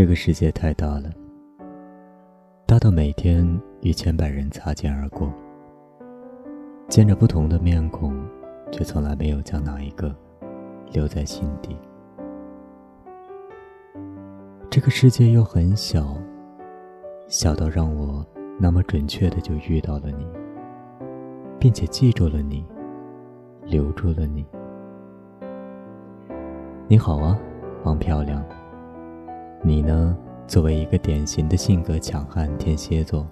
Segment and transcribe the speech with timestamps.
[0.00, 1.10] 这个世界太大了，
[2.64, 3.46] 大到每天
[3.82, 5.30] 与千百人擦肩而过，
[6.88, 8.18] 见着不同的面孔，
[8.72, 10.16] 却从来没有将哪一个
[10.90, 11.76] 留在心底。
[14.70, 16.16] 这个世界又很小，
[17.28, 18.26] 小到让我
[18.58, 20.26] 那么准确的就遇到了你，
[21.58, 22.64] 并且记住了你，
[23.66, 24.46] 留住了你。
[26.88, 27.38] 你好啊，
[27.84, 28.42] 王漂亮。
[29.62, 30.16] 你呢？
[30.46, 33.26] 作为一个典型的性格强悍天蝎座，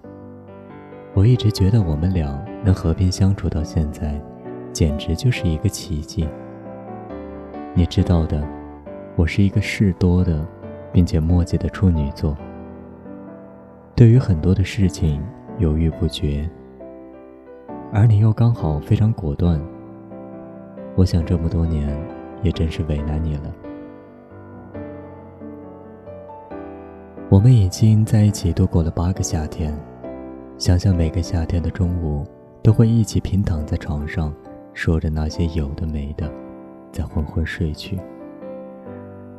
[1.15, 4.21] 我一直觉得我们俩能和平相处到现在，
[4.71, 6.29] 简直就是一个奇迹。
[7.75, 8.47] 你知道的，
[9.17, 10.47] 我是一个事多的，
[10.93, 12.37] 并且磨叽的处女座，
[13.97, 15.21] 对于很多的事情
[15.57, 16.49] 犹豫不决，
[17.91, 19.59] 而你又刚好非常果断。
[20.95, 21.89] 我想这么多年，
[22.43, 23.51] 也真是为难你了。
[27.31, 29.79] 我们已经在一起度过了八个夏天，
[30.57, 32.27] 想想每个夏天的中午，
[32.63, 34.35] 都会一起平躺在床上，
[34.73, 36.33] 说着那些有的没的，
[36.91, 38.01] 再昏昏睡去。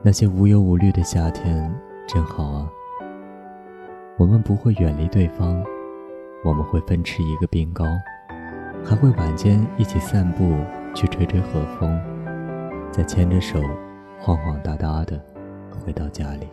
[0.04, 1.74] 那些无忧无虑的夏天
[2.08, 2.70] 真好啊！
[4.20, 5.60] 我们不会远离对方，
[6.46, 7.86] 我们会分吃一个冰糕，
[8.86, 10.56] 还会晚间一起散步
[10.94, 12.00] 去吹吹和风，
[12.92, 13.60] 再牵着手，
[14.20, 15.20] 晃晃哒哒的
[15.84, 16.48] 回到家里。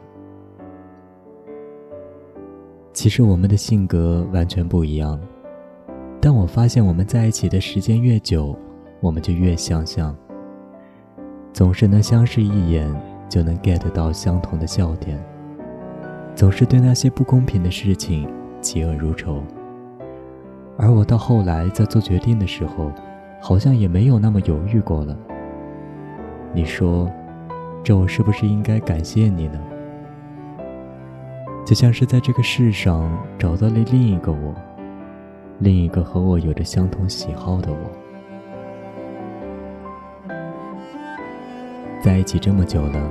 [2.96, 5.20] 其实我们的性格完全不一样，
[6.18, 8.58] 但我发现我们在一起的时间越久，
[9.02, 10.16] 我们就越相像。
[11.52, 12.90] 总是能相视一眼
[13.28, 15.22] 就能 get 到相同的笑点，
[16.34, 18.26] 总是对那些不公平的事情
[18.62, 19.42] 嫉恶如仇。
[20.78, 22.90] 而我到后来在做决定的时候，
[23.42, 25.14] 好像也没有那么犹豫过了。
[26.54, 27.10] 你说，
[27.84, 29.60] 这我是不是应该感谢你呢？
[31.66, 34.54] 就像是在这个世上找到了另一个我，
[35.58, 37.90] 另一个和我有着相同喜好的我。
[42.00, 43.10] 在一起这么久了，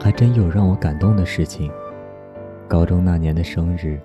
[0.00, 1.72] 还真有让我感动的事情。
[2.68, 3.98] 高中那年的生日，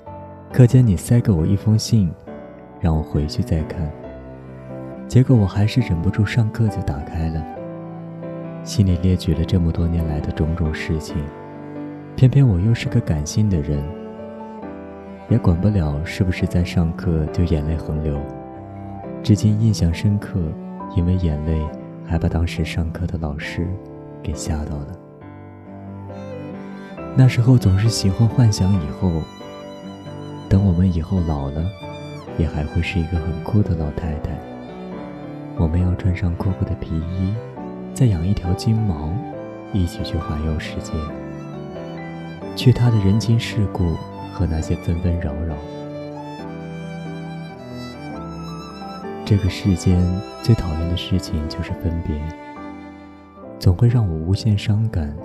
[0.52, 2.12] 课间你塞给我一封信，
[2.80, 3.88] 让我回去再看。
[5.08, 7.46] 结果我还是忍不住上课就打开了，
[8.64, 11.16] 信里列举了这么多年来的种种事情。
[12.16, 13.84] 偏偏我又是个感性的人，
[15.30, 18.18] 也管不了是不是在上课就眼泪横流。
[19.24, 20.40] 至今印象深刻，
[20.96, 21.60] 因为眼泪
[22.06, 23.68] 还把当时上课的老师
[24.22, 24.88] 给吓到了。
[27.16, 29.12] 那时候总是喜欢幻想以后，
[30.48, 31.64] 等我们以后老了，
[32.38, 34.32] 也还会是一个很酷的老太太。
[35.58, 37.34] 我们要穿上酷酷的皮衣，
[37.94, 39.12] 再养一条金毛，
[39.74, 40.94] 一起去环游世界。
[42.56, 43.96] 去他的人情世故
[44.34, 45.56] 和那些纷纷扰扰。
[49.26, 50.00] 这个世间
[50.44, 52.22] 最讨厌的事情就是分别，
[53.60, 55.16] 总会让我无限伤感。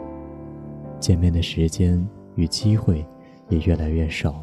[1.01, 3.07] 见面的时间与机会
[3.49, 4.43] 也越来越少，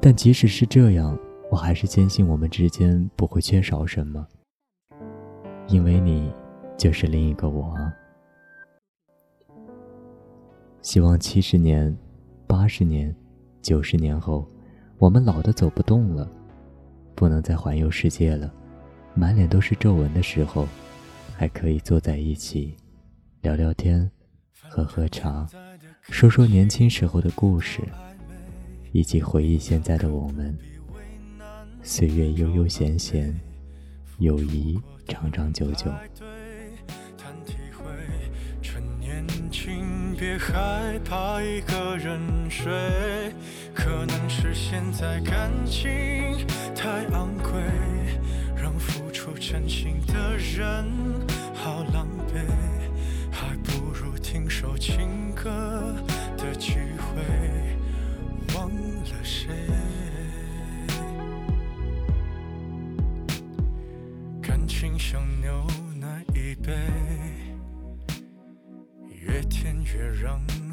[0.00, 1.18] 但即使是这样，
[1.50, 4.26] 我还是坚信我们之间不会缺少什么，
[5.68, 6.32] 因为你
[6.76, 7.74] 就是另一个我。
[10.82, 11.96] 希望七十年、
[12.44, 13.14] 八十年、
[13.62, 14.46] 九十年后，
[14.98, 16.28] 我们老的走不动了，
[17.14, 18.52] 不能再环游世界了，
[19.14, 20.66] 满脸都是皱纹的时候，
[21.36, 22.76] 还可以坐在一起，
[23.42, 24.10] 聊聊天，
[24.68, 25.46] 喝喝茶，
[26.02, 27.80] 说说年轻时候的故事，
[28.90, 30.52] 一起回忆现在的我们。
[31.80, 33.32] 岁月悠悠闲闲，
[34.18, 34.76] 友谊
[35.06, 35.92] 长长久久。
[40.22, 42.72] 别害怕一个人睡，
[43.74, 45.90] 可能是现在感情
[46.76, 47.60] 太昂贵，
[48.54, 50.86] 让付出真心的人
[51.52, 52.38] 好狼狈，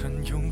[0.00, 0.49] 曾用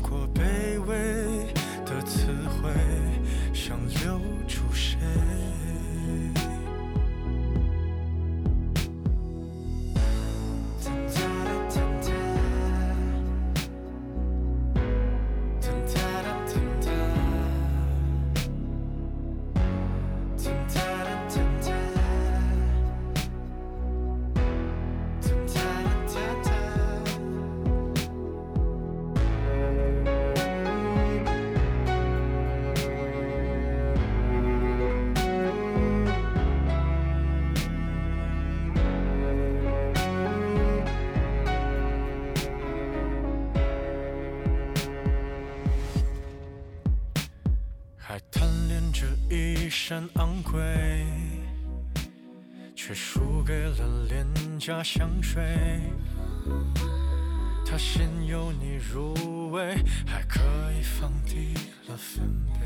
[49.89, 50.61] 一身昂贵，
[52.75, 54.23] 却输给了廉
[54.59, 55.41] 价香水。
[57.65, 60.41] 它先由你入味，还可
[60.77, 61.55] 以放低
[61.87, 62.59] 了分贝。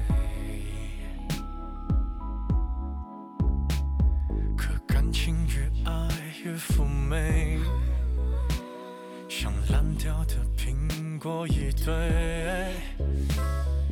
[4.58, 6.10] 可感情越爱
[6.44, 7.58] 越妩媚，
[9.30, 11.94] 像烂掉的苹果一堆。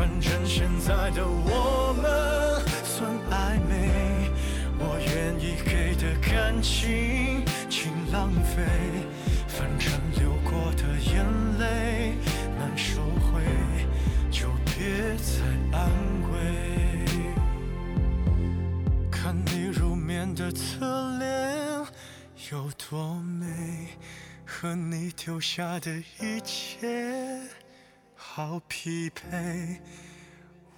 [0.00, 4.30] 反正现在的我们算暧昧，
[4.78, 8.64] 我愿意给的感情请浪费。
[9.46, 11.22] 反正流过的眼
[11.58, 12.14] 泪
[12.58, 13.42] 难收回，
[14.30, 15.44] 就别再
[15.76, 15.90] 安
[16.32, 17.04] 慰。
[19.10, 21.86] 看你入眠的侧脸
[22.50, 23.88] 有多美，
[24.46, 27.59] 和你丢下的一切。
[28.32, 29.80] 好疲惫，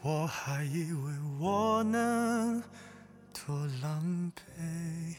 [0.01, 2.63] 我还以为我能
[3.35, 5.17] 多狼狈，